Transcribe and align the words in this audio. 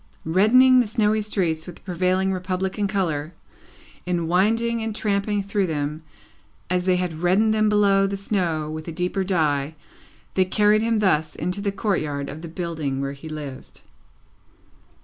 Reddening 0.25 0.79
the 0.79 0.87
snowy 0.87 1.21
streets 1.21 1.67
with 1.67 1.75
the 1.75 1.81
prevailing 1.83 2.33
Republican 2.33 2.87
colour, 2.87 3.33
in 4.03 4.27
winding 4.27 4.81
and 4.81 4.95
tramping 4.95 5.43
through 5.43 5.67
them, 5.67 6.01
as 6.71 6.85
they 6.87 6.95
had 6.95 7.19
reddened 7.19 7.53
them 7.53 7.69
below 7.69 8.07
the 8.07 8.17
snow 8.17 8.67
with 8.67 8.87
a 8.87 8.91
deeper 8.91 9.23
dye, 9.23 9.75
they 10.33 10.43
carried 10.43 10.81
him 10.81 10.97
thus 10.97 11.35
into 11.35 11.61
the 11.61 11.71
courtyard 11.71 12.29
of 12.29 12.41
the 12.41 12.47
building 12.47 12.99
where 12.99 13.13
he 13.13 13.29
lived. 13.29 13.81